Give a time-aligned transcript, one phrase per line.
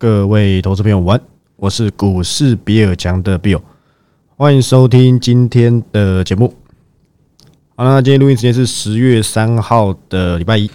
[0.00, 1.20] 各位投资朋友，晚，
[1.56, 3.60] 我是股市比尔强的 Bill，
[4.36, 6.54] 欢迎收听今天的节目。
[7.74, 10.70] 好了，今天录音时间是十月三号的礼拜一。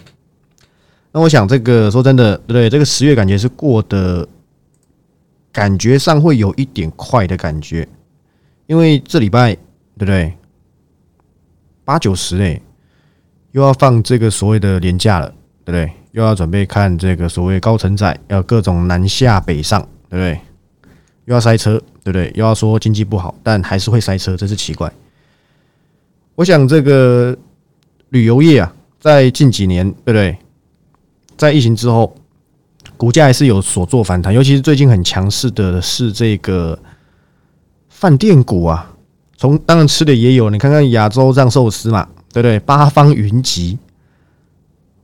[1.13, 2.69] 那我想，这个说真的，对不对？
[2.69, 4.27] 这个十月感觉是过得
[5.53, 7.87] 感觉上会有一点快的感觉，
[8.67, 10.33] 因为这礼拜对不对？
[11.85, 12.61] 八九十嘞，
[13.51, 15.29] 又要放这个所谓的年假了，
[15.63, 15.91] 对不对？
[16.13, 20.39] 又要准备看这个所谓高承载，要各种南下北上，对不对？
[21.25, 22.31] 又要塞车，对不对？
[22.35, 24.91] 又要说经济不好，但还是会塞车，真是奇怪。
[26.35, 27.35] 我想这个
[28.09, 30.37] 旅游业啊，在近几年，对不对？
[31.35, 32.15] 在疫情之后，
[32.95, 36.77] 股价还是有所做反弹，尤其是最近很强势的是这个
[37.89, 38.91] 饭店股啊。
[39.35, 42.59] 从当然吃的也有，你看看亚洲藏寿司嘛，对不对？
[42.59, 43.79] 八方云集。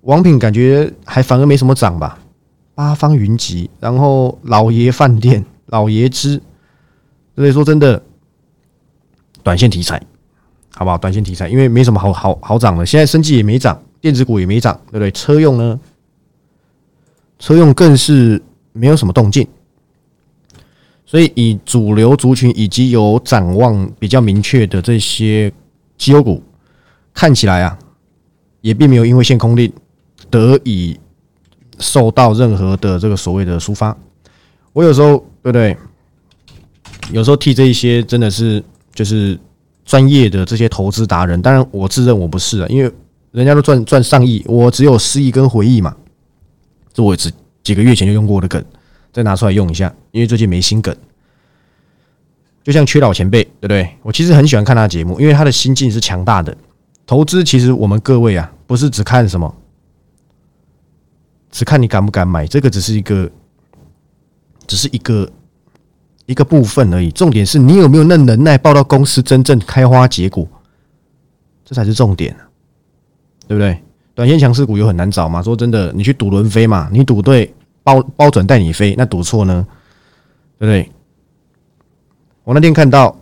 [0.01, 2.17] 王品感觉还反而没什么涨吧，
[2.73, 6.41] 八方云集，然后老爷饭店、 老爷之，
[7.35, 8.01] 所以说真的，
[9.43, 10.01] 短线题材，
[10.73, 10.97] 好不好？
[10.97, 15.11] 短线题材，因为没什么好好好涨的，现在生计也没涨，电子股也没涨，对不对？
[15.11, 15.79] 车用呢，
[17.37, 19.45] 车用更是没有什么动静，
[21.05, 25.51] 所以以主流族群以及有展望比较明确的这些
[25.97, 26.41] 绩优股，
[27.13, 27.77] 看起来啊，
[28.61, 29.69] 也并没有因为限空令。
[30.29, 30.99] 得以
[31.79, 33.95] 受到任何的这个所谓的抒发，
[34.73, 35.77] 我有时候对不对？
[37.11, 38.63] 有时候替这一些真的是
[38.93, 39.39] 就是
[39.85, 42.91] 专业的这些投资达人，当然我自认我不是啊，因为
[43.31, 45.95] 人家都赚赚上亿，我只有失忆跟回忆嘛。
[46.93, 47.31] 这我只
[47.63, 48.63] 几个月前就用过的梗，
[49.11, 50.95] 再拿出来用一下，因为最近没新梗。
[52.63, 53.89] 就像缺老前辈，对不对？
[54.03, 56.55] 我其实很喜欢看他节目，因为他的心境是强大的。
[57.07, 59.55] 投资其实我们各位啊，不是只看什么。
[61.51, 63.29] 只看你敢不敢买，这个只是一个，
[64.67, 65.29] 只是一个
[66.27, 67.09] 一个部分而已。
[67.11, 70.47] 重点是你有没有那能耐报到公司真正开花结果，
[71.65, 72.35] 这才是重点，
[73.47, 73.81] 对不对？
[74.13, 75.41] 短线强势股又很难找嘛。
[75.41, 77.51] 说真的，你去赌轮飞嘛，你赌对
[77.83, 79.65] 包包准带你飞，那赌错呢，
[80.59, 80.91] 对不对？
[82.43, 83.17] 我那天看到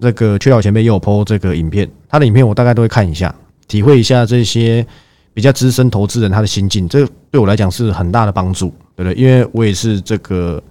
[0.00, 3.32] 这个缺角前辈又有 PO 这个影片，他的影片我大概都会看一下，
[3.68, 4.84] 体会一下这些。
[5.32, 9.14] 比较资深投资人他的心境，这对我来讲是很大的帮助，对不对？
[9.14, 10.62] 因为我也是这个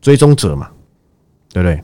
[0.00, 0.68] 追踪者嘛，
[1.52, 1.82] 对不对？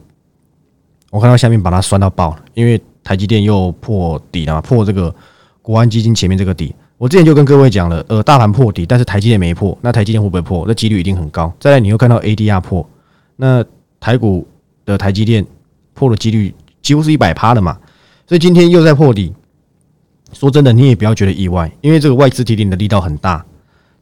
[1.11, 5.15] 我看到下面把它酸到爆，因为台积电又破底了嘛，破这个
[5.63, 6.75] 国安基金前面这个底。
[6.99, 10.65] 我之前就跟各位讲了，呃，大盘破底，但是台积电没破，那台积电会不会破？
[10.67, 11.53] 那几率一定很高。
[11.59, 12.89] 再来，你又看到 ADR 破，
[13.37, 13.65] 那
[13.99, 14.47] 台股
[14.85, 15.45] 的台积电
[15.93, 17.79] 破的几率几乎是一百趴的嘛，
[18.27, 19.33] 所以今天又在破底。
[20.35, 23.45] 说真的，你也不要觉得意外，因为这个外资提领的力道很大，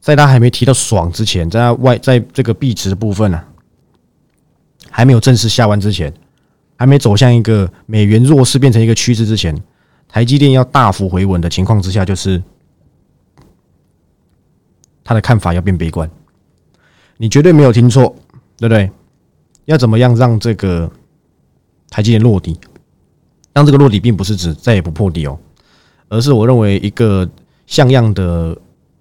[0.01, 3.41] 在他还没提到爽之前，在外在这个币值的部分呢，
[4.89, 6.13] 还没有正式下弯之前，
[6.75, 9.55] 还没走向一个美元弱势变成一个趋势之前，
[10.09, 12.41] 台积电要大幅回稳的情况之下，就是
[15.03, 16.09] 他的看法要变悲观。
[17.17, 18.15] 你绝对没有听错，
[18.57, 18.89] 对不对？
[19.65, 20.91] 要怎么样让这个
[21.89, 22.59] 台积电落地？
[23.53, 25.39] 让这个落地，并不是指再也不破底哦。
[26.13, 27.27] 而是我认为一个
[27.65, 28.55] 像样的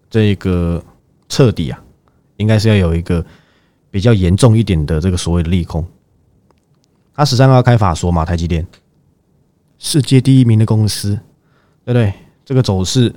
[0.08, 0.82] 这个
[1.28, 1.78] 彻底啊，
[2.38, 3.22] 应该是要有一个
[3.90, 5.86] 比较严重一点的这个所谓的利空。
[7.14, 8.66] 他十三号开法说嘛，台积电
[9.78, 11.10] 世界第一名的公司，
[11.84, 12.14] 对不对？
[12.46, 13.14] 这个走势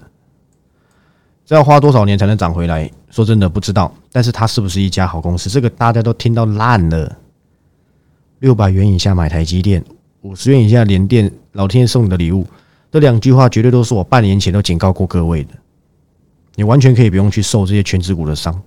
[1.45, 2.91] 这要花多少年才能涨回来？
[3.09, 3.95] 说真的不知道。
[4.11, 5.49] 但是它是不是一家好公司？
[5.49, 7.17] 这个大家都听到烂了。
[8.39, 9.81] 六百元以下买台积电，
[10.19, 12.45] 五十元以下连电，老天爷送你的礼物。
[12.95, 15.49] 这两句话绝对都是我半年前都警告过各位的，
[16.55, 18.57] 你完全可以不用去受这些全指股的伤。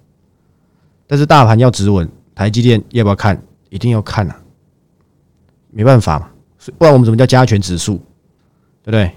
[1.06, 3.43] 但是大盘要止稳，台积电要不要看？
[3.71, 4.38] 一定要看啊！
[5.71, 6.28] 没办法嘛，
[6.77, 7.94] 不然我们怎么叫加权指数？
[8.83, 9.11] 对不对？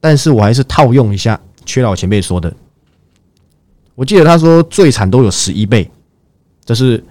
[0.00, 2.52] 但是我还是套用一下缺老前辈说的，
[3.94, 5.88] 我记得他说最惨都有十一倍，
[6.64, 7.04] 这是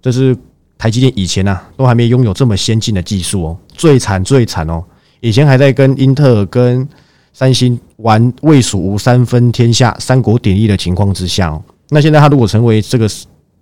[0.00, 0.38] 这是
[0.78, 4.84] 台积电以前啊都还没拥有这么先进的技术哦，最惨最惨哦。
[5.22, 6.86] 以前还在跟英特尔、跟
[7.32, 11.56] 三星玩魏蜀吴三分天下、三国鼎立的情况之下，
[11.90, 13.08] 那现在他如果成为这个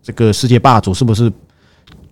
[0.03, 1.31] 这个世界霸主，是不是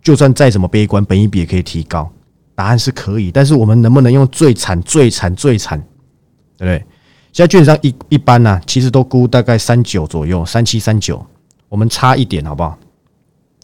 [0.03, 2.09] 就算再怎么悲观，本一比也可以提高？
[2.55, 5.81] 答案是可以，但是我们能不能用最惨、最惨、最惨，
[6.59, 6.79] 对不对？
[7.33, 11.25] 现在券商一一般呢，其实都估大概三九左右，三七三九，
[11.71, 12.79] 我们差一点好不好？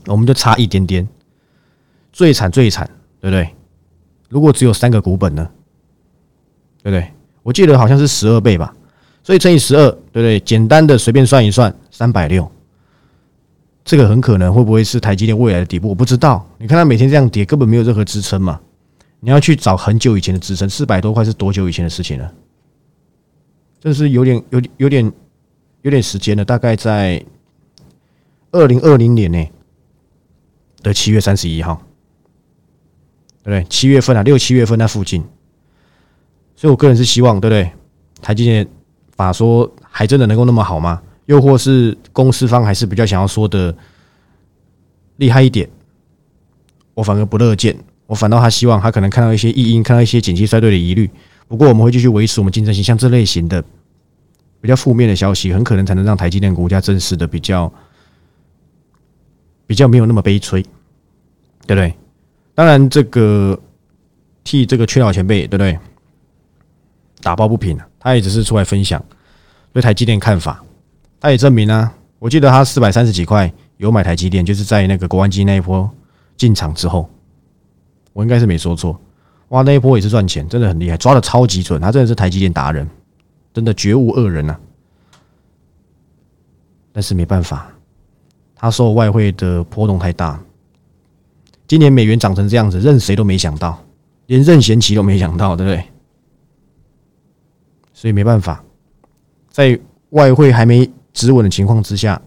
[0.06, 1.06] 我们就差一点点，
[2.10, 2.88] 最惨最惨，
[3.20, 3.50] 对不对？
[4.30, 5.46] 如果只有三个股本呢？
[6.84, 7.10] 对不对？
[7.42, 8.74] 我记得好像是十二倍吧，
[9.22, 10.38] 所以乘以十二，对不对？
[10.40, 12.48] 简单的随便算一算，三百六。
[13.86, 15.88] 这个很可能会不会是台积电未来的底部？
[15.88, 16.46] 我不知道。
[16.58, 18.60] 你看它每天这样跌，根本没有任何支撑嘛。
[19.20, 22.30] 你要去找很久以前的支撑，四百多块是多久以前的事情了？
[23.80, 25.12] 这是有点、有、有点、
[25.80, 27.24] 有点时间了，大概在
[28.52, 29.46] 二零二零年呢
[30.82, 31.82] 的七月三十一号，
[33.42, 33.66] 对不对？
[33.70, 35.24] 七月份啊，六七月份那附近。
[36.64, 37.70] 所以我个人是希望，对不对？
[38.22, 38.66] 台积电
[39.18, 41.02] 法说还真的能够那么好吗？
[41.26, 43.76] 又或是公司方还是比较想要说的
[45.16, 45.68] 厉害一点？
[46.94, 47.76] 我反而不乐见。
[48.06, 51.10] 我反倒他希望他可能看到一些异因，看到一些景气衰退的疑虑。
[51.48, 53.62] 不过我们会继续维持我们竞争性，像这类型的
[54.62, 57.70] 比较负面的消息，很可能才能让台积电股价正式的比较
[59.66, 60.62] 比较没有那么悲催，
[61.66, 61.94] 对不对？
[62.54, 63.60] 当然，这个
[64.42, 65.78] 替这个缺老前辈，对不对？
[67.24, 69.02] 打抱不平啊他也只是出来分享
[69.72, 70.62] 对台积电看法，
[71.18, 75.90] 他也证明啊，我记得他四百三十几块有买台积电，就是在那个国安基那一波
[76.36, 77.10] 进场之后。
[78.12, 78.96] 我应该是没说错，
[79.48, 82.88] 哇，那一波也是赚钱，真的很厉害，抓的超级准，他真的是台积电达人，
[83.52, 84.56] 真的绝无二人呐。
[86.92, 87.66] 但是没办法，
[88.54, 90.40] 他受外汇的波动太大，
[91.66, 93.82] 今年美元涨成这样子，任谁都没想到，
[94.26, 95.84] 连任贤齐都没想到，对不对？
[98.04, 98.62] 所以没办法，
[99.48, 99.80] 在
[100.10, 102.20] 外汇还没止稳的情况之下，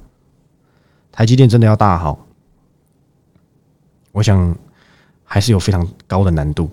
[1.12, 2.26] 台积电真的要大好，
[4.12, 4.58] 我想。
[5.30, 6.72] 还是有非常高的难度。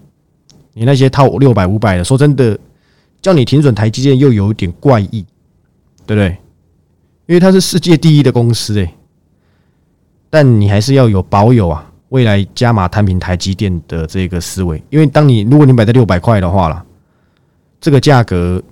[0.75, 2.57] 你那些套六百五百的，说真的，
[3.21, 5.27] 叫你停损台积电又有点怪异，
[6.07, 6.39] 对不对？
[7.27, 8.95] 因为它是世界第一的公司诶，
[10.31, 14.81] 但你还是要有保有啊，未来加码摊平台积电的这个思维。
[14.89, 16.87] 因为当你如果你买在六百块的话了，
[17.81, 18.63] 这个价格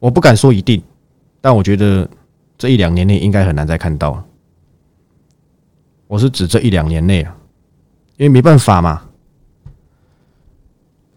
[0.00, 0.82] 我不敢说一定，
[1.40, 2.08] 但我觉得
[2.58, 4.24] 这一两年内应该很难再看到。
[6.08, 7.36] 我是指这一两年内啊。
[8.16, 9.02] 因为没办法嘛，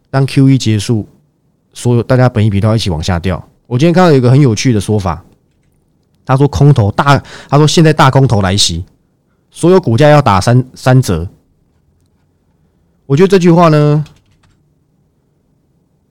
[0.10, 1.06] 当 Q 一结束，
[1.74, 3.46] 所有大家本一笔都要一起往下掉。
[3.68, 5.22] 我今天看到有一个很有趣的说法，
[6.24, 8.86] 他说空头大，他说现在大空头来袭，
[9.52, 11.28] 所有股价要打三三折。
[13.06, 14.06] 我觉得这句话呢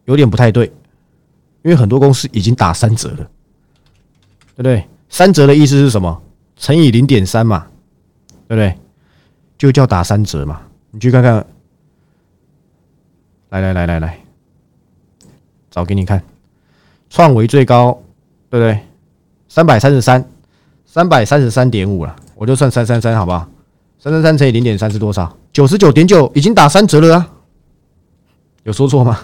[0.05, 0.71] 有点不太对，
[1.63, 4.87] 因为很多公司已经打三折了，对不对？
[5.09, 6.23] 三折的意思是什么？
[6.57, 7.67] 乘以零点三嘛，
[8.47, 8.79] 对不对？
[9.59, 10.63] 就叫打三折嘛。
[10.91, 11.35] 你去看看，
[13.51, 14.21] 来来来来来，
[15.71, 16.23] 找给你看，
[17.09, 17.93] 创维最高，
[18.51, 18.79] 对不对？
[19.49, 20.25] 三百三十三，
[20.85, 23.49] 三百三十三点五了，我就算三三三，好不好？
[23.99, 25.37] 三三三乘以零点三是多少？
[25.53, 27.31] 九十九点九，已经打三折了啊！
[28.65, 29.21] 有说错吗？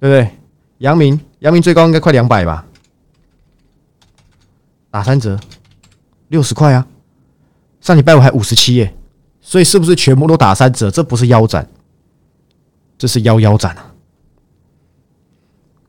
[0.00, 0.38] 对不对？
[0.84, 2.66] 阳明，阳明最高应该快两百吧？
[4.90, 5.40] 打三折，
[6.28, 6.86] 六十块啊！
[7.80, 8.94] 上礼拜我还五十七耶。
[9.40, 10.90] 所以是不是全部都打三折？
[10.90, 11.66] 这不是腰斩，
[12.98, 13.94] 这是腰腰斩啊！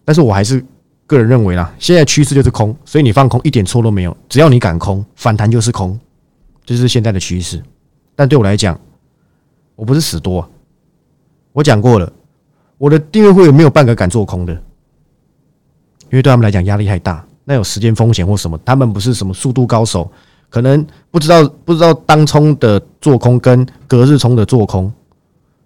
[0.05, 0.65] 但是我还是
[1.05, 4.15] 个人认为啦，现在趋势就是空，所以你放空一点错都没有。
[4.29, 5.99] 只要你敢空，反弹就是空，
[6.63, 7.61] 这是现在的趋势。
[8.15, 8.79] 但对我来讲，
[9.75, 10.49] 我不是死多，
[11.51, 12.09] 我讲过了，
[12.77, 14.63] 我的订阅会没有半个敢做空的，
[16.15, 20.09] 因为对他们来讲压力太大，那有时间风险或什么，他们不是什么速度高手。
[20.49, 24.89] 可能不知道，不知道当冲的做空跟隔日冲的做空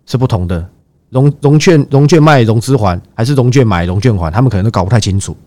[0.08, 0.68] 是不同的。
[1.12, 5.38] 融融券融券卖融资还，还是融券买融券还，他们可能都搞不太清楚。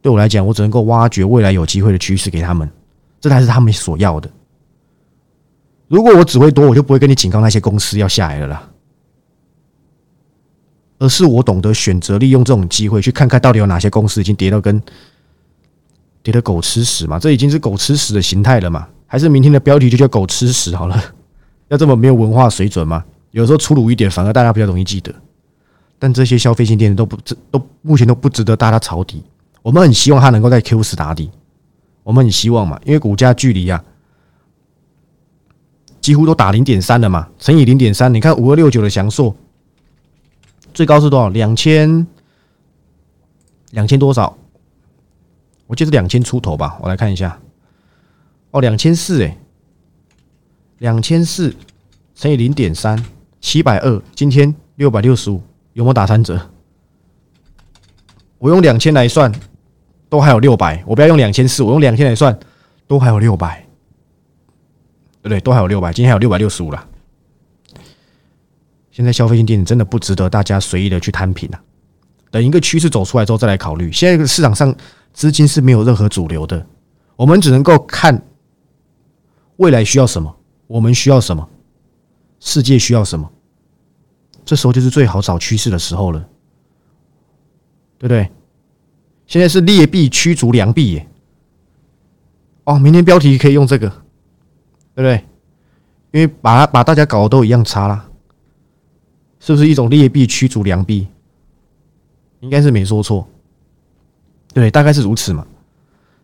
[0.00, 2.70] 对我来讲，我只能够挖掘未来有机会的趋势给他们，
[3.20, 4.30] 这才是他们所要的。
[5.88, 8.62] 如果我只会多，我就不会跟你警告那些公司要下来了啦。
[11.04, 14.82] 而是我懂得选择利用这种机会，去看看到底有哪些公司已经跌到跟。
[16.22, 17.18] 跌的狗吃屎嘛？
[17.18, 18.88] 这已经是狗吃屎的形态了嘛？
[19.06, 20.98] 还是明天的标题就叫狗吃屎好了？
[21.68, 23.04] 要这么没有文化水准吗？
[23.32, 25.14] 有时候粗鲁一点，反而大家比较容易记得。
[25.98, 29.22] 但这些消费性电子都不值，都目前都不值得大家抄底。
[29.60, 31.30] 我们很希望它能够在 Q 十打底，
[32.02, 33.84] 我们很希望嘛，因为股价距离啊，
[36.00, 39.36] 几乎都打零点三了嘛，乘以零点三，你看五二六九的翔硕
[40.74, 41.28] 最高是多少？
[41.28, 42.06] 两千
[43.70, 44.36] 两千多少？
[45.68, 47.40] 我记得两千出头吧，我来看一下。
[48.50, 49.38] 哦，两千四哎，
[50.78, 51.54] 两千四
[52.14, 53.02] 乘以零点三，
[53.40, 54.02] 七百二。
[54.14, 55.40] 今天六百六十五，
[55.72, 56.50] 有没有打三折？
[58.38, 59.32] 我用两千来算，
[60.08, 60.82] 都还有六百。
[60.86, 62.36] 我不要用两千四，我用两千来算，
[62.86, 63.64] 都还有六百，
[65.22, 65.40] 对不对？
[65.40, 65.92] 都还有六百。
[65.92, 66.88] 今天还有六百六十五了。
[68.94, 71.60] 现在消费性电子真的不值得大家随意的去摊平啊。
[72.30, 73.92] 等一个趋势走出来之后再来考虑。
[73.92, 74.74] 现在市场上。
[75.14, 76.66] 资金是没有任何主流的，
[77.14, 78.20] 我们只能够看
[79.58, 80.36] 未来需要什么，
[80.66, 81.48] 我们需要什么，
[82.40, 83.30] 世界需要什么，
[84.44, 86.18] 这时候就是最好找趋势的时候了，
[87.96, 88.28] 对不对？
[89.28, 91.08] 现在是劣币驱逐良币耶！
[92.64, 95.24] 哦，明天标题可以用这个，对不对？
[96.10, 98.04] 因为把把大家搞得都一样差啦，
[99.44, 101.06] 是不是一种劣币驱逐良币？
[102.40, 103.28] 应该是没说错，
[104.54, 105.46] 对，大概是如此嘛。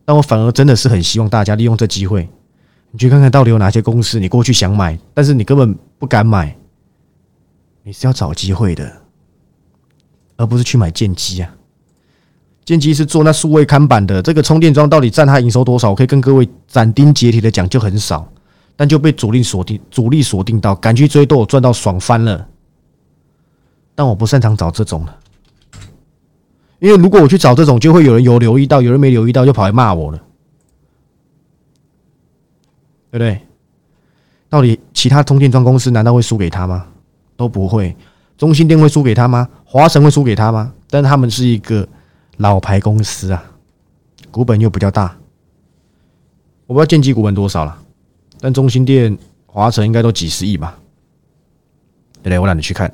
[0.06, 2.26] 但我反而真的是很希望大家利用这机会，
[2.90, 6.56] 你去看看到底有哪些公司你过去想买，但是你根本不敢买，
[7.82, 8.90] 你是要找机会的，
[10.36, 11.54] 而不是去买剑机啊。
[12.64, 15.90] 剑机是做那数位看板的，这个充电桩到底占它营收多少？
[15.90, 18.26] 我可以跟各位斩钉截铁的讲，就很少，
[18.76, 22.48] 但就被主力锁定，主力锁定到，敢去追都有赚到爽翻了。
[24.00, 25.14] 但我不擅长找这种的。
[26.78, 30.16] 因为如果我去找这种，就会有人有留意到，有人没留意到，就跑来骂我了，
[33.10, 33.38] 对不对？
[34.48, 36.86] 到底其他充电桩公司难道会输给他吗？
[37.36, 37.94] 都不会。
[38.38, 39.46] 中心店会输给他吗？
[39.66, 40.72] 华晨会输给他吗？
[40.88, 41.86] 但他们是一个
[42.38, 43.44] 老牌公司啊，
[44.30, 45.14] 股本又比较大。
[46.66, 47.78] 我不知道建机股本多少了，
[48.40, 50.78] 但中心店、华晨应该都几十亿吧？
[52.14, 52.38] 对不对？
[52.38, 52.90] 我懒得去看。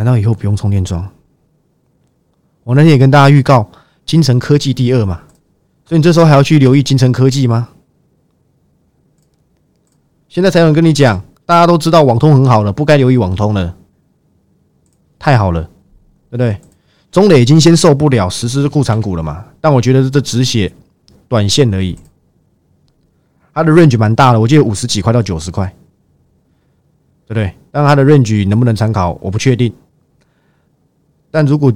[0.00, 1.06] 难道以后不用充电桩？
[2.64, 3.70] 我那天也跟大家预告，
[4.06, 5.20] 金城科技第二嘛，
[5.84, 7.68] 所以你这时候还要去留意金城科技吗？
[10.26, 13.76] 现在才有人跟你讲，大家都知道网通很好了，不该留意网通了，
[15.18, 15.64] 太好了，
[16.30, 16.58] 对不对？
[17.10, 20.72] 中磊已经先受不了实施库藏股了嘛，但我觉得这只写
[21.28, 21.98] 短线而已，
[23.52, 25.66] 它的 range 蛮大的，我记得五十几块到九十块，
[27.26, 27.54] 对不对？
[27.70, 29.70] 但它的 range 能不能参考，我不确定，
[31.30, 31.72] 但如果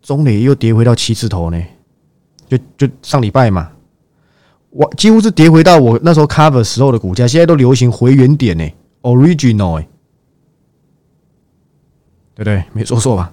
[0.00, 1.62] 中磊又跌回到七字头呢，
[2.48, 3.70] 就就上礼拜嘛，
[4.70, 8.68] 我几乎是跌回到我那时候 cover 时候的股价，现在都流行回原点呢
[9.02, 9.88] ，original 哎，
[12.34, 12.64] 对不对？
[12.72, 13.32] 没说错吧？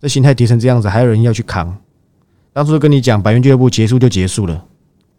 [0.00, 1.76] 这心态跌成这样子，还有人要去扛？
[2.52, 4.64] 当初跟你讲，百元俱乐部结束就结束了，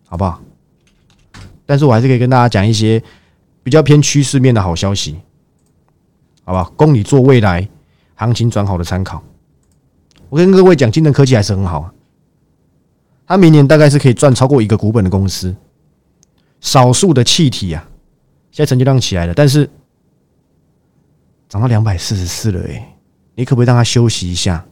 [0.07, 0.41] 好不好？
[1.65, 3.01] 但是我还是可以跟大家讲一些
[3.61, 5.17] 比较偏趋势面的好消息，
[6.43, 6.71] 好不好？
[6.77, 7.67] 供你做未来
[8.13, 9.21] 行情转好的参考。
[10.35, 11.93] 我跟各位讲，金城科技还是很好啊。
[13.25, 15.55] 它明年大概是可以赚超过一个股本的公司。
[16.59, 17.87] 少数的气体啊，
[18.51, 19.69] 现在成交量起来了，但是
[21.47, 22.97] 涨到两百四十四了，哎，
[23.35, 24.65] 你可不可以让它休息一下？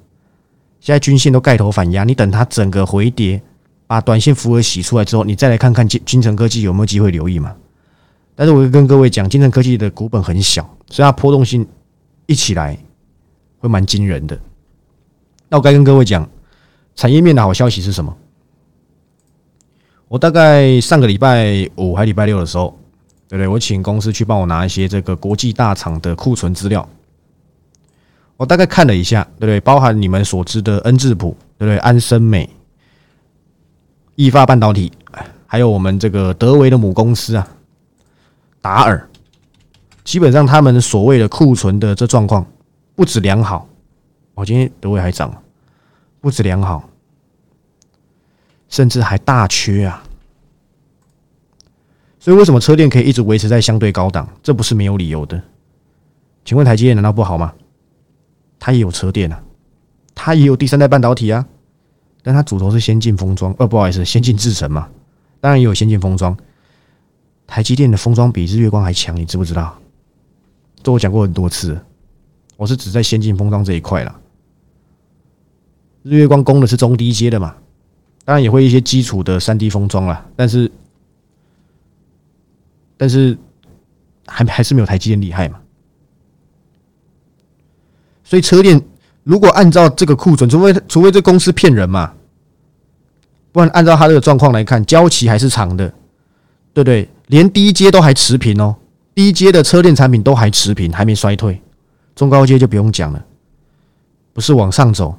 [0.82, 3.42] 现在均线都盖头反压，你等它整个回跌，
[3.88, 7.56] 把短线符额洗出来之后，你再来看看金金城科技有没有机会留意嘛？
[8.36, 11.66] 但是我会跟各位讲，金城科技的股本很小，所以它波动性
[12.26, 12.78] 一起来
[13.60, 14.38] 会蛮惊人的。
[15.54, 16.28] 那我该跟各位讲，
[16.96, 18.18] 产业面的好消息是什么？
[20.08, 22.76] 我大概上个礼拜五还礼拜六的时候，
[23.30, 23.48] 对不对？
[23.48, 26.90] 我请公司去帮我拿一些这个国际大厂的库存资料。
[28.36, 29.60] 我大概看了一下，对不对？
[29.60, 31.78] 包含你们所知的恩智浦，对不对？
[31.78, 32.50] 安森美、
[34.16, 34.92] 易发半导体，
[35.46, 37.48] 还有我们这个德维的母公司啊，
[38.60, 39.08] 达尔，
[40.04, 42.44] 基本上他们所谓的库存的这状况
[42.96, 43.70] 不止良好。
[44.34, 45.32] 我今天德维还涨。
[46.24, 46.90] 不止良好，
[48.70, 50.02] 甚至还大缺啊！
[52.18, 54.26] 所以为什么车电可以一直维持在相对高档？
[54.42, 55.44] 这不是没有理由的。
[56.46, 57.54] 请问台积电难道不好吗？
[58.58, 59.44] 它也有车电啊，
[60.16, 61.46] 它也有第三代半导体啊，
[62.22, 64.88] 但它主头是先进封装，呃，不好意思，先进制程嘛，
[65.42, 66.38] 当然也有先进封装。
[67.46, 69.78] 台积电的封装比日月光还强，你知不知道？
[70.82, 71.78] 这我讲过很多次，
[72.56, 74.22] 我是只在先进封装这一块了。
[76.04, 77.56] 日月光供的是中低阶的嘛，
[78.26, 80.70] 当然也会一些基础的三 D 封装啦，但是
[82.98, 83.38] 但是
[84.28, 85.60] 还还是没有台积电厉害嘛。
[88.24, 88.82] 所以车电
[89.24, 92.14] 如果按照这个库存，除非除非这公司骗人嘛，
[93.52, 95.88] 不然按照他这个状况来看，交期还是长的，
[96.74, 97.08] 对不对？
[97.28, 98.76] 连低阶都还持平哦，
[99.16, 101.62] 低阶的车电产品都还持平，还没衰退，
[102.14, 103.26] 中高阶就不用讲了，
[104.34, 105.18] 不是往上走。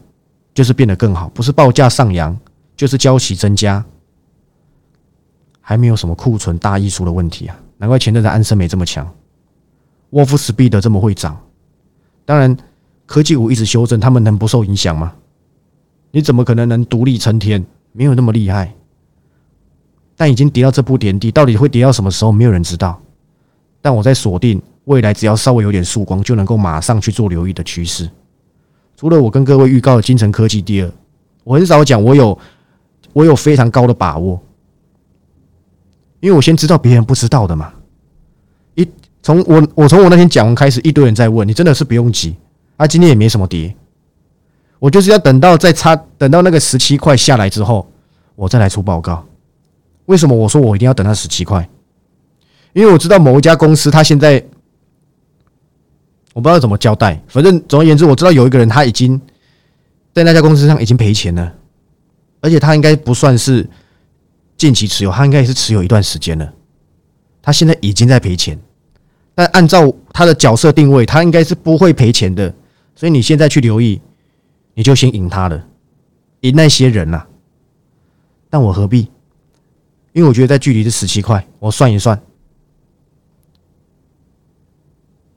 [0.55, 2.35] 就是变得更好，不是报价上扬，
[2.77, 3.85] 就是交期增加，
[5.61, 7.59] 还没有什么库存大溢出的问题啊！
[7.77, 9.13] 难怪前阵子安森美这么强，
[10.11, 11.37] 沃夫斯必得这么会涨。
[12.25, 12.57] 当然，
[13.05, 15.13] 科技股一直修正，他们能不受影响吗？
[16.13, 17.63] 你怎么可能能独立撑天？
[17.93, 18.73] 没有那么厉害。
[20.17, 22.31] 但已经跌到这步田地，到底会跌到什么时候？
[22.31, 23.01] 没有人知道。
[23.83, 28.09] 但我在锁定未来，只要稍微有点曙光，就能够马上去做留意的趋势。
[28.97, 30.91] 除了我跟各位预告的金城科技第二，
[31.43, 32.39] 我很少讲我有
[33.13, 34.41] 我有非常高的把握，
[36.21, 37.73] 因为我先知道别人不知道的嘛。
[38.75, 38.89] 一
[39.23, 42.37] 从我我从我那天讲完开始，一堆人在问，你真的是不用急
[42.77, 43.75] 啊，今天也没什么跌，
[44.79, 47.87] 我就是要等到再差等到那个十七块下来之后，
[48.37, 49.25] 我再来出报告。
[50.07, 51.69] 为什么我说我一定要等到十七块？
[52.73, 54.45] 因为我知道某一家公司，他现在
[56.35, 57.19] 我不知道怎么交代。
[57.27, 59.19] 反正总而言之，我知道有一个人他已经
[60.13, 61.55] 在那家公司上已经赔钱了，
[62.43, 63.67] 而且他应该不算是
[64.59, 66.53] 近期持有，他应该也是持有一段时间了。
[67.41, 68.59] 他现在已经在赔钱，
[69.35, 72.55] 但按照他的角色定位，他应该是不会赔钱的。
[72.95, 74.01] 所以你现在去留意，
[74.75, 75.67] 你就先赢他了，
[76.41, 77.27] 赢那些人呐。
[78.51, 79.09] 但我何必？
[80.13, 82.21] 因为我觉得在距离是十七块，我算一算。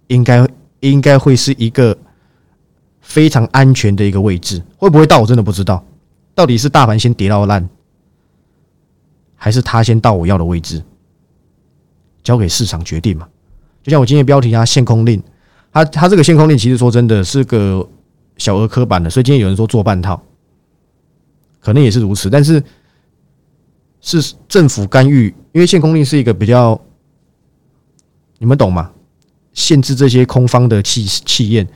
[0.05, 0.46] 应该
[0.79, 1.97] 应该会是一个
[3.01, 5.83] 非常安全的一个位置，会不会到我真的不知道。
[6.35, 7.67] 到底是大盘先跌到烂，
[9.35, 10.83] 还是他先到我要的位置？
[12.23, 13.27] 交给市场决定嘛。
[13.81, 15.23] 就像我今天标题啊，限空令，
[15.71, 17.87] 它它这个限空令其实说真的是个
[18.37, 20.21] 小儿科版的，所以今天有人说做半套，
[21.59, 22.29] 可能也是如此。
[22.29, 22.61] 但是
[24.01, 26.79] 是政府干预，因为限空令是一个比较，
[28.37, 28.91] 你们懂吗？
[29.57, 31.67] 限制这些空方的企企业，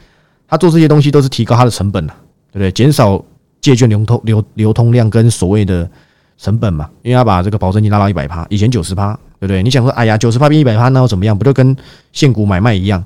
[0.47, 2.15] 他做这些东西都是提高他的成本了，
[2.51, 2.71] 对不对？
[2.71, 3.19] 减少
[3.59, 5.89] 借券流通流流通量跟所谓的
[6.37, 9.63] 成本嘛，因为他把这个保证金拉到一百趴，以前九十趴，对不对？
[9.63, 11.35] 你想说，哎呀，九十趴变一百趴，那又怎么样？
[11.35, 11.75] 不就跟
[12.11, 13.03] 现股买卖一样？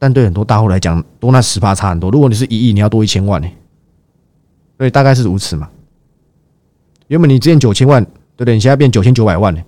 [0.00, 2.10] 但对很多大户来讲，多那十趴差很多。
[2.10, 3.48] 如果你是一亿，你要多一千万呢，
[4.76, 5.70] 对，大概是如此嘛。
[7.06, 8.54] 原本你之前九千万，对不对？
[8.54, 9.62] 你现在变九千九百万呢，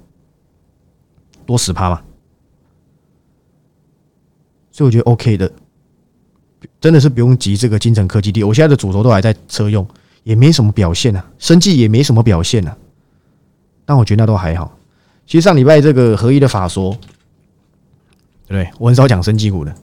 [1.46, 2.00] 多十趴嘛。
[4.78, 5.50] 所以我觉得 OK 的，
[6.80, 7.56] 真的是不用急。
[7.56, 9.85] 这个金城科技地，我现在的主轴都还在车用，
[10.23, 12.76] 也没什么表现啊，生计也没什么表现啊。
[13.85, 14.73] 但我觉得那都还好。
[15.26, 16.97] 其实上礼拜这个合一的法说，
[18.47, 18.70] 对不对？
[18.78, 19.75] 我很少讲生技股的，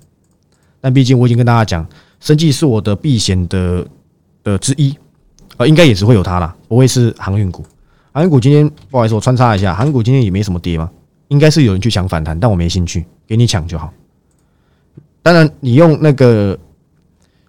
[0.79, 1.85] 但毕竟我已经跟大家讲，
[2.21, 3.85] 生技是我的避险的
[4.45, 4.95] 的之一，
[5.57, 7.65] 呃，应该也是会有它啦，不会是航运股。
[8.13, 10.89] 航运股今天不好意思，我穿插一下，航运股今天也没什么跌嘛，
[11.27, 13.91] 应该是有人去抢反弹，但我没兴趣，给你抢就好。
[15.25, 16.55] 当然，你用那个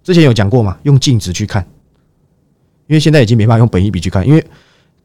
[0.02, 0.78] 之前有讲过嘛？
[0.84, 1.62] 用净值去看，
[2.86, 4.42] 因为现在已经没办法用本益比去看，因为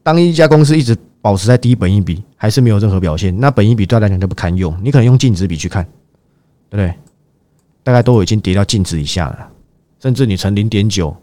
[0.02, 4.74] 当一家公司一直保持在低本益比，还是没有任何表现，那本益比对来讲就不堪用。
[4.82, 5.84] 你可能用净值比去看，
[6.70, 6.94] 对不对？
[7.82, 9.50] 大概都已经跌到净值以下了，
[10.00, 11.14] 甚至你乘零点九，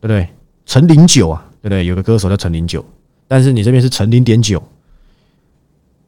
[0.00, 0.26] 对不对？
[0.64, 1.84] 乘零九啊，对不对？
[1.84, 2.82] 有个歌手叫乘零九，
[3.26, 4.66] 但是你这边是乘零点九，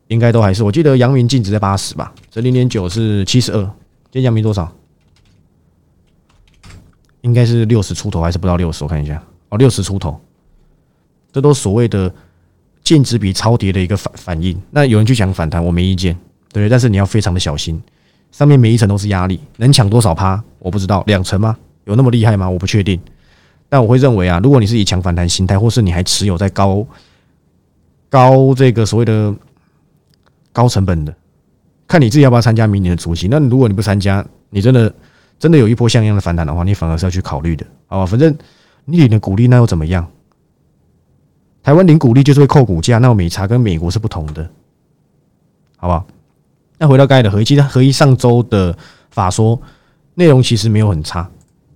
[0.08, 0.64] 应该都还是。
[0.64, 3.70] 我记得阳明净值在八十吧，乘零点九是七十二。
[4.10, 4.70] 今天阳明多少？
[7.20, 8.82] 应该是六十出头，还是不到六十？
[8.82, 10.20] 我看一下，哦，六十出头。
[11.32, 12.12] 这都所谓的
[12.82, 14.60] 净值比超跌的一个反反应。
[14.70, 16.18] 那有人去抢反弹，我没意见，
[16.52, 16.68] 对。
[16.68, 17.80] 但是你要非常的小心，
[18.32, 20.42] 上面每一层都是压力，能抢多少趴？
[20.58, 21.56] 我不知道，两层吗？
[21.84, 22.50] 有那么厉害吗？
[22.50, 23.00] 我不确定。
[23.68, 26.84] 但我会认为啊，如果你是以抢反弹心态，或是你还持有在高
[28.08, 29.32] 高这个所谓的
[30.52, 31.14] 高成本的。
[31.90, 33.26] 看你自己要不要参加明年的主席。
[33.26, 34.94] 那如果你不参加，你真的
[35.40, 38.06] 真的有一波像样的反弹的话，你反而是要去考虑的，好吧？
[38.06, 38.32] 反正
[38.84, 40.06] 你领的股利那又怎么样？
[41.64, 44.48] 台湾领股利就是会扣股价，那美差跟美国是不同的，
[45.78, 46.06] 好不好？
[46.78, 48.72] 那回到刚才的合一，其实合一上周的
[49.10, 49.60] 法说
[50.14, 51.28] 内容其实没有很差，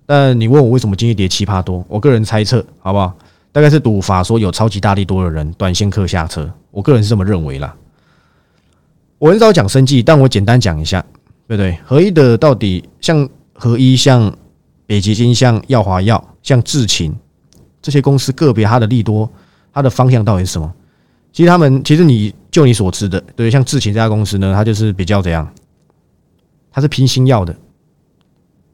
[0.05, 3.13] 但你问我为什么今天跌七趴多，我个人猜测，好不好？
[3.51, 7.75] 大概是赌法说有超级大力多的人短线客下车，我个人是这么认为啦。
[9.17, 11.03] 我很少讲生计，但我简单讲一下，
[11.47, 11.77] 对不对？
[11.85, 14.35] 合一的到底像合一、像
[14.85, 17.15] 北极星、像耀华药、像智勤
[17.81, 19.29] 这些公司个别它的利多，
[19.73, 20.73] 它的方向到底是什么？
[21.31, 25.49] 其实他们其实你就你所知的，对，像智勤这家公司呢，它就是比较怎样？
[26.71, 27.59] 它是拼新药的，对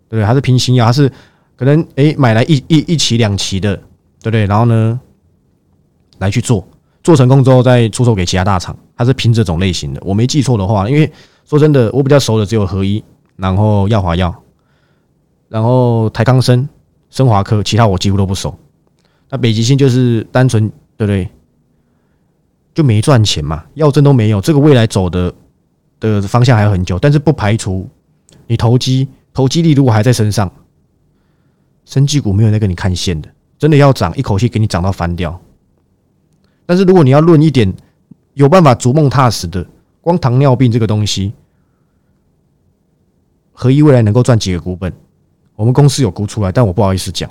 [0.09, 0.23] 不对？
[0.23, 1.11] 它是拼新药，它是
[1.55, 4.45] 可能诶买来一一一期两期的，对不对？
[4.47, 4.99] 然后呢
[6.17, 6.67] 来去做。
[7.03, 10.01] 做成功之后再出售给其他大厂，它是拼这种类型的。
[10.05, 11.11] 我没记错的话，因为
[11.43, 13.03] 说真的，我比较熟的只有合一，
[13.35, 14.31] 然后耀华药，
[15.49, 16.69] 然后台康生、
[17.09, 18.55] 生华科，其他我几乎都不熟。
[19.27, 21.27] 那北极星就是单纯对不对？
[22.75, 25.33] 就没赚钱嘛，药证都没有，这个未来走的
[25.99, 26.99] 的方向还有很久。
[26.99, 27.89] 但是不排除
[28.45, 30.51] 你投机，投机力如果还在身上，
[31.85, 35.41] 生技股没有在跟你看线的，真的要涨，一口气给你涨到翻掉。
[36.67, 37.73] 但是如果你要论一点
[38.33, 39.65] 有办法逐梦踏实的，
[40.01, 41.33] 光糖尿病这个东西，
[43.51, 44.91] 合一未来能够赚几个股本？
[45.55, 47.29] 我们公司有估出来，但我不好意思讲。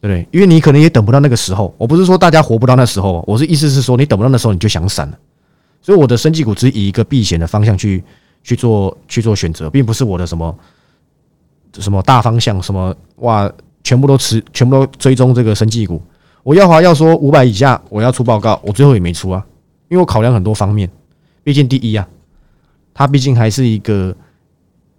[0.00, 0.26] 对不对？
[0.32, 1.72] 因为你可能也等不到那个时候。
[1.78, 5.18] 我不是说大家活不到那时候，我是意思是说，你等不到那时候你就想闪了。
[5.80, 8.02] 所以我的生技股只以一个避险的方向去
[8.42, 10.58] 去做去做选择，并不是我的什么
[11.74, 13.48] 什么大方向，什么哇，
[13.84, 16.02] 全部都持，全部都追踪这个生技股。
[16.42, 19.44] 我耀华要说五百以下，我要出报告，我最后也没出啊，
[19.88, 20.90] 因为我考量很多方面。
[21.44, 22.08] 毕竟第一啊，
[22.94, 24.14] 它毕竟还是一个，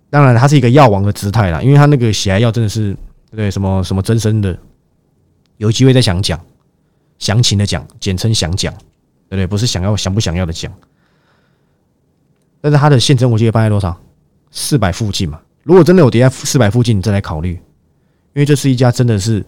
[0.10, 2.96] 当然它是一个药王的姿态啦，因为它那个血癌药真的是
[3.32, 4.58] 对什么什么增生的。
[5.58, 6.40] 有机会再想讲，
[7.20, 9.48] 详情的讲，简称想讲，对不对？
[9.48, 10.72] 不是想要想不想要的讲。
[12.60, 13.96] 但是它的现增我记得放在多少？
[14.52, 15.40] 四百附近嘛。
[15.64, 17.62] 如果真的有跌在四百附近，你再来考虑，因
[18.42, 19.46] 为这是一家真的是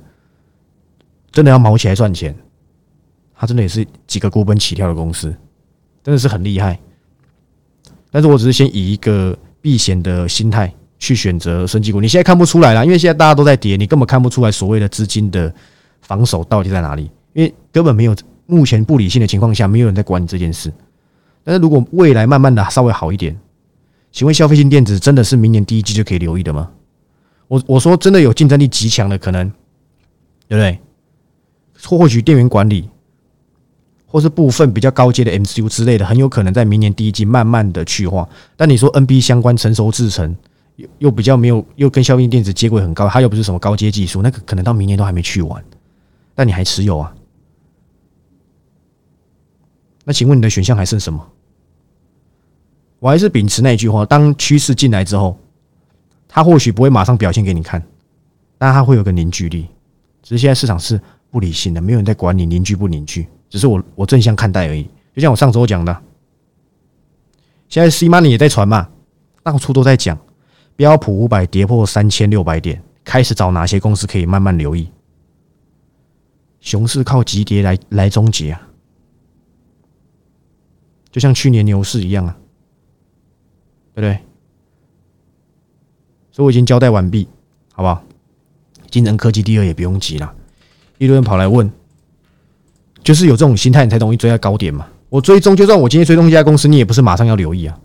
[1.36, 2.36] 真的要毛起来赚钱，
[3.36, 5.32] 它真的也是几个股本起跳的公司，
[6.04, 6.80] 真的是很厉害。
[8.10, 12.02] 但是我只是先以一个避险的心态去选择升级股。
[12.02, 15.54] 你现在看不出来了，因为现在大家都在跌，你根本看不出来所谓的资金的。
[16.08, 17.10] 防守到底在哪里？
[17.34, 20.72] 因为根本没有目前不理性的情况下，没有人在管你这件事。
[21.44, 23.36] 但是如果未来慢慢的稍微好一点，
[24.12, 26.70] 请问消费性电子真的是明年第一季就可以留意的吗？
[27.48, 29.50] 我我说真的有竞争力极强的可能，
[30.48, 30.80] 对不对？
[31.86, 32.90] 或许电源管理，
[34.06, 38.28] 或是部分比较高阶的 MCU 之类的，很有可能在明年第一季慢慢的去化。
[38.56, 40.36] 但你说 NB 相关成熟制程？
[40.78, 45.64] 又又比较没有，又跟消费电子接轨很高，它又不是什么高阶技术，那个可能到明年都还没去完。
[46.34, 47.16] 但你还持有啊？
[50.04, 51.26] 那请问你的选项还剩什么？
[53.00, 55.40] 我还是秉持那一句话：当趋势进来之后，
[56.28, 57.82] 它或许不会马上表现给你看，
[58.58, 59.68] 但它会有个凝聚力。
[60.22, 61.00] 只是现在市场是
[61.36, 64.90] 不理性的，没有人在管你凝聚不凝聚，只是我我正向看待而已。
[65.14, 66.02] 就像我上周讲的，
[67.68, 68.90] 现在 C money 也在传嘛，
[69.44, 70.18] 到处都在讲
[70.78, 74.90] 标普五百跌破三千六百点，开始找哪些公司可以慢慢留意。
[76.62, 78.70] 熊市靠急跌来来终结啊，
[81.12, 82.38] 就像去年牛市一样啊，
[83.94, 84.20] 对不对？
[86.32, 87.28] 所以我已经交代完毕，
[87.74, 88.02] 好不好？
[88.90, 90.34] 金能科技第二也不用急了，
[90.98, 91.70] 一堆人跑来问，
[93.04, 94.88] 就是有这种心态，你才容易追在高点嘛。
[95.10, 97.80] 我追踪，就算我今天追踪一家公司，你也不是马上要留意啊，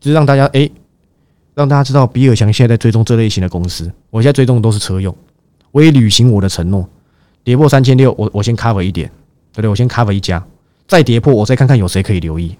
[0.00, 0.68] 就是让大家哎，
[1.54, 3.90] 让大家知道比尔强现在在追踪这类型的公司。
[4.10, 5.16] 我现在追踪的都是车用，
[5.70, 6.88] 我也履行我的承诺。
[7.44, 9.08] 跌破三千六，我我先 cover 一点，
[9.52, 9.70] 对不对？
[9.70, 10.44] 我先 cover 一家，
[10.86, 12.54] 再跌破，我再看看有谁可以留意。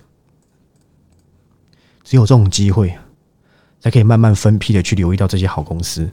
[2.05, 2.95] 只有这种机会，
[3.81, 6.11] 才可以慢慢分批的去留意到这些好公司，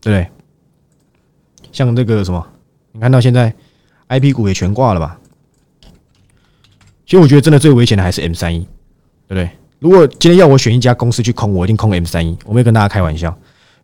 [0.00, 0.28] 对不对？
[1.76, 2.46] 像这个什么，
[2.92, 3.52] 你看到现在
[4.08, 5.18] IP 股也全挂了吧？
[7.04, 8.60] 其实我觉得真的最危险的还是 M 三一，
[9.28, 9.50] 对不对？
[9.78, 12.34] 如果今天要我选一家公司去空，我一定空 M 三一。
[12.46, 13.28] 我没有跟大家开玩笑，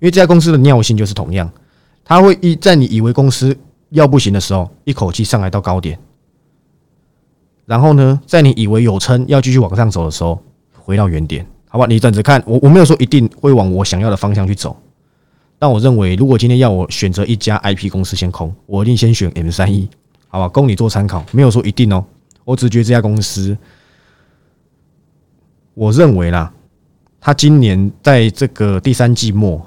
[0.01, 1.53] 因为这家公司的尿性就是同样。
[2.03, 3.55] 它会一在你以为公司
[3.91, 5.99] 要不行的时候，一口气上来到高点，
[7.67, 11.85] 然后呢，在你以为有撑要继续往上走的时候，回到原点，好吧？
[11.87, 14.75] 你等着看，我我没有说一定会往我想要的方向去走，
[15.63, 19.89] 但我认为，如果今天要我选择一家 IP 公司先空，我一定先选 M 三一，
[20.27, 20.49] 好吧？
[20.49, 22.05] 供你做参考，没有说一定哦，
[22.43, 23.57] 我只觉得这家公司，
[25.75, 26.53] 我认为啦，
[27.21, 29.65] 它今年在这个第三季末。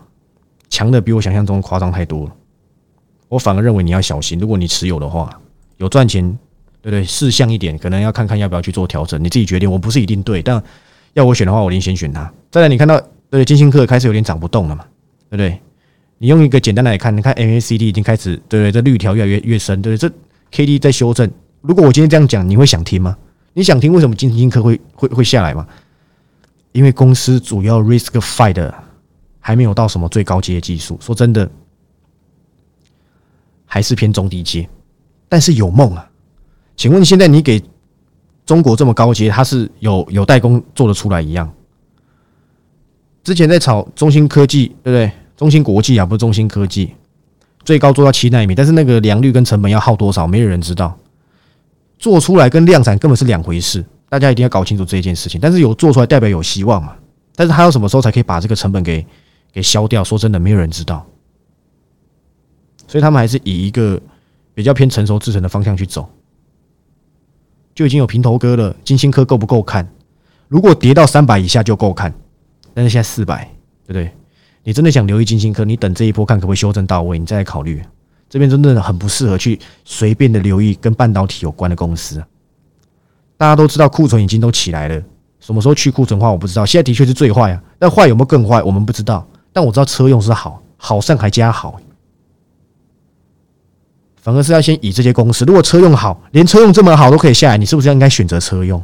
[0.69, 2.35] 强的比我想象中夸张太多了，
[3.29, 4.37] 我反而认为你要小心。
[4.37, 5.29] 如果你持有的话，
[5.77, 6.29] 有赚钱，
[6.81, 7.05] 对不对？
[7.05, 9.71] 事项一点，可能要看看要不要去做调整，你自己决定。
[9.71, 10.61] 我不是一定对，但
[11.13, 12.29] 要我选的话，我一定先选它。
[12.51, 14.83] 再来，你看到对金星科开始有点涨不动了嘛？
[15.29, 15.57] 对不对？
[16.25, 18.71] 你用一个简单来看，你看 MACD 已经开始，对不对？
[18.71, 20.09] 这绿条越来越越深，对不对？
[20.09, 20.15] 这
[20.51, 21.29] KD 在修正。
[21.61, 23.15] 如果我今天这样讲，你会想听吗？
[23.53, 25.67] 你想听为什么金星科会会会下来吗？
[26.71, 28.73] 因为公司主要 risk fight。
[29.39, 31.47] 还没有到什么最高阶技术，说真的，
[33.67, 34.67] 还是偏中低阶，
[35.29, 36.09] 但是有梦啊！
[36.75, 37.63] 请问现在你给
[38.43, 41.53] 中国这么高阶，它是有有代工做得出来一样？
[43.23, 45.11] 之前在炒中芯科技，对不对？
[45.37, 46.93] 中芯国际啊，不是中芯科技，
[47.63, 50.97] 最高做到七纳米，但是那个良率跟成本要耗多少，没有人知道。
[51.97, 55.39] 做出来跟量产根本是两回事，大家一定要搞清楚这件事情。
[55.39, 56.95] 但是有做出来，代表有希望嘛？
[57.35, 59.05] 但是他要什么时候才可以把这个成本给？
[59.53, 61.07] 给消掉，说真的，没有人知道，
[62.89, 63.97] 所以他们还是以一个
[64.53, 66.09] 比较偏成熟制成的方向去走，
[67.73, 68.75] 就已经有平头哥了。
[68.83, 69.87] 金星科够不够看？
[70.49, 72.13] 如果跌到三百以下就够看，
[72.73, 73.49] 但是现在四百，
[73.87, 74.11] 对不对？
[74.67, 77.81] 你真的想留意金星科，你等这一波看可不可以修正到位，你再来考虑。
[78.27, 82.21] 这边真的很不适合去随便的留意跟半导体有关的公司。
[83.37, 84.99] 大家都知道库存已经都起来了，
[85.39, 86.65] 什么时候去库存化我不知道。
[86.65, 89.25] 现在的确是最坏啊，但坏有没有更坏，我们不知道。
[89.53, 91.79] 但我知道车用是好，好上还加好，
[94.15, 95.45] 反而是要先以这些公司。
[95.45, 98.83] 如果车用好，连车用这么好都可以下来，你是不是应该选择车用？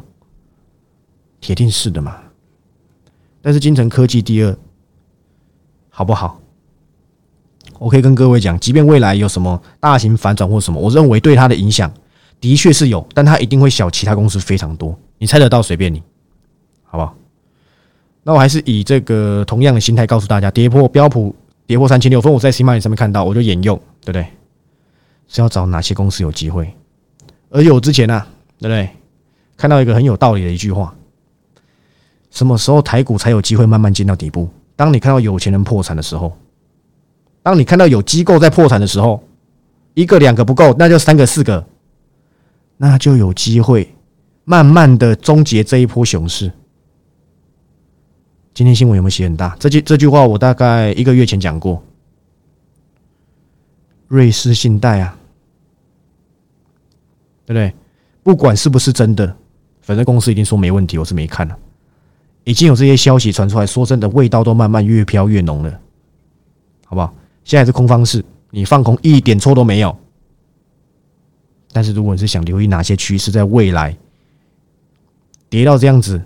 [1.39, 2.17] 铁定是的嘛。
[3.41, 4.55] 但是金城科技第二，
[6.01, 6.41] 好不好？
[7.77, 11.93] 我可以跟各位讲，即便未来有什么大型反转或什么，我认为对它的影响
[12.39, 14.97] 的确是有，但它一定会小其他公司非常多。
[15.19, 16.01] 你猜得到，随便你，
[16.85, 17.15] 好不好？
[18.23, 21.35] 那我还是以这个同样的心态告诉大家，跌破标普，
[21.67, 24.25] 跌破三千六分，我在新蚂蚁上面看到，我就沿用，对不对？
[25.27, 26.67] 是要找哪些公司有机会？
[27.51, 28.25] 而且我之前呢，
[28.57, 28.89] 对不对？
[29.55, 30.95] 看到一个很有道理的一句话：
[32.31, 34.49] 什么时候台股才有机会慢慢进到底部？
[34.81, 36.35] 当你看到有钱人破产的时候。
[37.43, 39.23] 当你看到有机构在破产的时候，
[39.93, 41.63] 一个两个不够，那就三个四个，
[42.77, 43.93] 那就有机会
[44.43, 46.51] 慢慢的终结这一波熊市。
[48.55, 49.55] 今天新闻有没有写很大？
[49.59, 51.83] 这句这句话我大概一个月前讲过。
[54.07, 55.15] 瑞士信贷啊，
[57.45, 57.71] 对不对？
[58.23, 59.35] 不管是不是真的，
[59.81, 61.57] 反正公司已经说没问题，我是没看了。
[62.43, 65.79] 已经有这些消息传出来，说真的，味道都慢慢越飘越浓了，
[66.85, 67.13] 好不好？
[67.43, 69.95] 现在是空方式，你放空一点错都没有。
[71.71, 73.95] 但是如果你是想留意哪些趋势，在未来
[75.49, 76.21] 跌到这样子，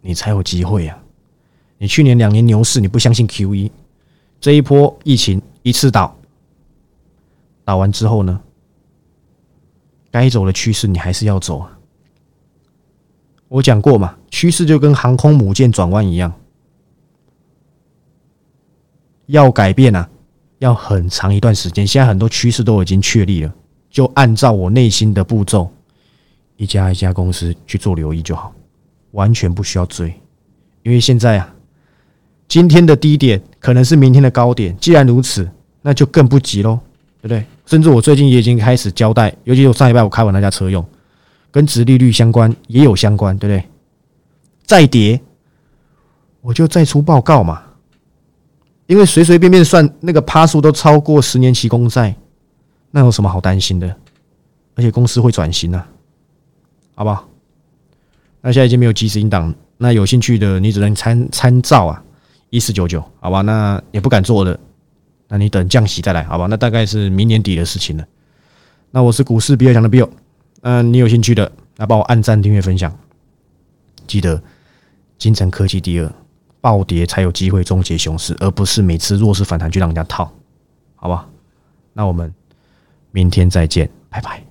[0.00, 0.98] 你才有机会啊！
[1.78, 3.72] 你去年两年牛市，你不相信 Q E，
[4.40, 6.16] 这一波疫情一次倒，
[7.64, 8.40] 倒完之后呢，
[10.10, 11.66] 该走的趋势你还是要走。
[13.48, 16.32] 我讲过嘛，趋势就跟航空母舰转弯一样。
[19.26, 20.08] 要改变啊，
[20.58, 21.86] 要很长一段时间。
[21.86, 23.52] 现在很多趋势都已经确立了，
[23.90, 25.70] 就按照我内心的步骤，
[26.56, 28.52] 一家一家公司去做留意就好，
[29.12, 30.12] 完全不需要追。
[30.82, 31.54] 因为现在啊，
[32.48, 34.74] 今天的低点可能是明天的高点。
[34.78, 35.46] 既然如此，
[35.82, 36.78] 那就更不急喽，
[37.20, 37.44] 对不对？
[37.66, 40.82] 甚至我最近也已经开始交代，尤其我上礼拜我开完那家车用，
[41.58, 43.68] 跟殖利率相关也有相关，对不对？
[44.64, 45.20] 再跌，
[46.40, 47.60] 我就再出报告嘛。
[48.86, 52.14] 因为随随便便算那个趴数都超过十年期公债，
[52.92, 53.96] 那有什么好担心的？
[54.76, 55.84] 而且公司会转型啊，
[56.94, 57.28] 好不好？
[58.40, 62.00] 那现在已经没有即时引档，那有兴趣的你只能参参照啊，
[62.50, 63.40] 一四九九，好吧？
[63.40, 64.56] 那也不敢做的，
[65.26, 66.46] 那你等降息再来，好吧？
[66.48, 68.06] 那大概是明年底的事情了。
[68.92, 70.08] 那我是股市比较强的 Bill，
[70.62, 72.96] 嗯，你有兴趣的，来帮我按赞、订阅、分享，
[74.06, 74.42] 记得
[75.16, 76.12] 金城科技第二。
[76.60, 80.30] 暴跌才有机会终结熊市，而不是每次弱势反弹就让人家套，
[80.96, 81.28] 好吧？
[81.92, 82.34] 那我们
[83.12, 84.47] 明天再见，拜拜。